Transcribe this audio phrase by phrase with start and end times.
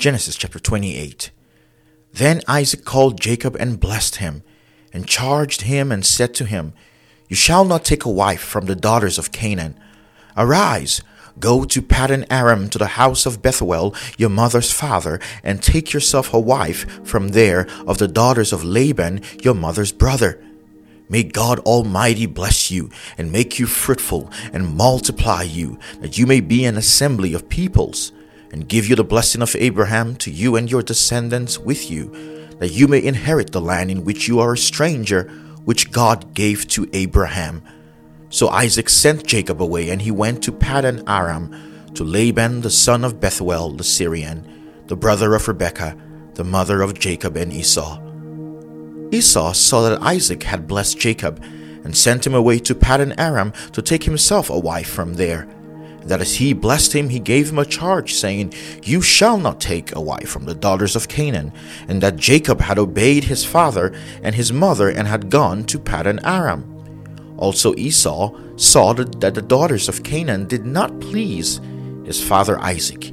[0.00, 1.30] Genesis chapter 28.
[2.14, 4.42] Then Isaac called Jacob and blessed him,
[4.94, 6.72] and charged him and said to him,
[7.28, 9.78] You shall not take a wife from the daughters of Canaan.
[10.38, 11.02] Arise,
[11.38, 16.32] go to Paddan Aram to the house of Bethuel, your mother's father, and take yourself
[16.32, 20.42] a wife from there of the daughters of Laban, your mother's brother.
[21.10, 22.88] May God Almighty bless you
[23.18, 28.12] and make you fruitful and multiply you, that you may be an assembly of peoples
[28.52, 32.10] and give you the blessing of Abraham to you and your descendants with you,
[32.58, 35.24] that you may inherit the land in which you are a stranger,
[35.64, 37.62] which God gave to Abraham.
[38.28, 43.04] So Isaac sent Jacob away, and he went to Paddan Aram to Laban the son
[43.04, 45.96] of Bethuel the Syrian, the brother of Rebekah,
[46.34, 48.00] the mother of Jacob and Esau.
[49.12, 51.42] Esau saw that Isaac had blessed Jacob,
[51.82, 55.48] and sent him away to Paddan Aram to take himself a wife from there
[56.02, 59.94] that as he blessed him, he gave him a charge, saying, You shall not take
[59.94, 61.52] a wife from the daughters of Canaan,
[61.88, 66.20] and that Jacob had obeyed his father and his mother and had gone to Paddan
[66.24, 66.66] Aram.
[67.36, 71.60] Also Esau saw that the daughters of Canaan did not please
[72.04, 73.12] his father Isaac.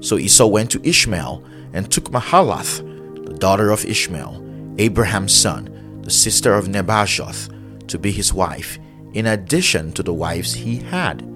[0.00, 2.78] So Esau went to Ishmael and took Mahalath,
[3.26, 8.78] the daughter of Ishmael, Abraham's son, the sister of Nebajoth, to be his wife,
[9.14, 11.33] in addition to the wives he had.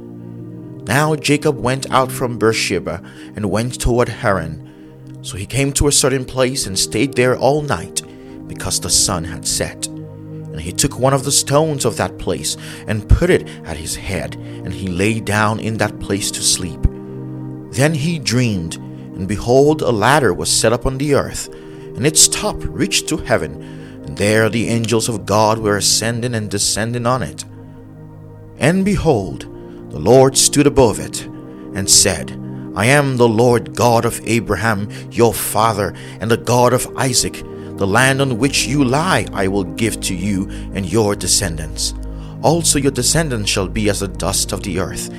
[0.88, 3.02] Now Jacob went out from Beersheba
[3.36, 5.20] and went toward Haran.
[5.20, 8.00] So he came to a certain place and stayed there all night,
[8.48, 9.86] because the sun had set.
[9.86, 13.96] And he took one of the stones of that place and put it at his
[13.96, 16.80] head, and he lay down in that place to sleep.
[17.72, 21.52] Then he dreamed, and behold, a ladder was set up on the earth,
[21.96, 23.62] and its top reached to heaven,
[24.06, 27.44] and there the angels of God were ascending and descending on it.
[28.56, 29.44] And behold,
[29.90, 31.24] the Lord stood above it
[31.74, 32.32] and said,
[32.74, 37.42] I am the Lord God of Abraham, your father, and the God of Isaac.
[37.76, 41.94] The land on which you lie I will give to you and your descendants.
[42.42, 45.12] Also your descendants shall be as the dust of the earth.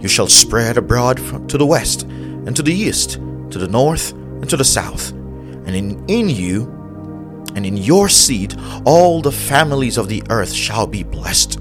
[0.00, 1.16] You shall spread abroad
[1.48, 3.12] to the west, and to the east,
[3.50, 5.12] to the north, and to the south.
[5.12, 6.64] And in, in you
[7.54, 11.58] and in your seed all the families of the earth shall be blessed.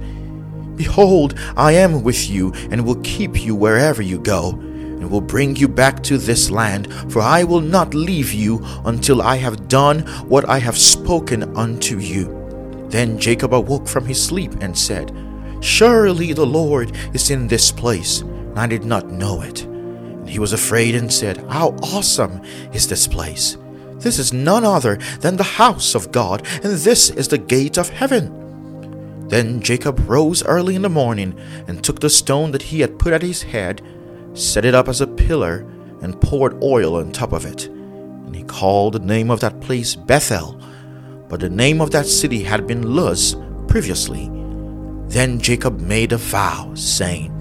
[0.75, 5.55] Behold, I am with you, and will keep you wherever you go, and will bring
[5.55, 9.99] you back to this land, for I will not leave you until I have done
[10.27, 12.87] what I have spoken unto you.
[12.89, 15.11] Then Jacob awoke from his sleep and said,
[15.61, 19.63] Surely the Lord is in this place, and I did not know it.
[19.63, 22.41] And he was afraid and said, How awesome
[22.73, 23.57] is this place!
[23.97, 27.89] This is none other than the house of God, and this is the gate of
[27.89, 28.44] heaven.
[29.27, 33.13] Then Jacob rose early in the morning and took the stone that he had put
[33.13, 33.81] at his head,
[34.33, 35.65] set it up as a pillar,
[36.01, 37.65] and poured oil on top of it.
[37.65, 40.59] And he called the name of that place Bethel,
[41.27, 43.35] but the name of that city had been Luz
[43.67, 44.29] previously.
[45.07, 47.31] Then Jacob made a vow, saying,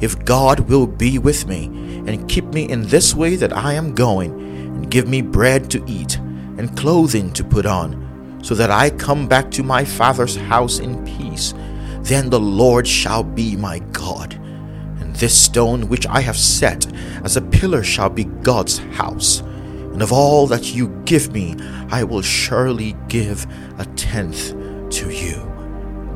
[0.00, 1.66] If God will be with me,
[2.06, 5.82] and keep me in this way that I am going, and give me bread to
[5.86, 8.03] eat, and clothing to put on,
[8.44, 11.54] so that I come back to my father's house in peace,
[12.02, 14.34] then the Lord shall be my God.
[15.00, 16.86] And this stone which I have set
[17.24, 19.40] as a pillar shall be God's house.
[19.40, 21.56] And of all that you give me,
[21.88, 23.46] I will surely give
[23.78, 24.50] a tenth
[24.90, 25.50] to you.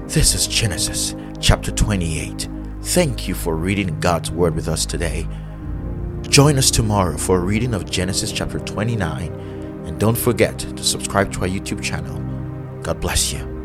[0.07, 2.47] This is Genesis chapter 28.
[2.83, 5.27] Thank you for reading God's Word with us today.
[6.29, 9.58] Join us tomorrow for a reading of Genesis chapter 29
[9.89, 12.19] and don't forget to subscribe to our YouTube channel.
[12.83, 13.58] God bless you.